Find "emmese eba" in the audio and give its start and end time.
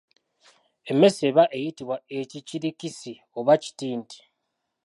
0.89-1.43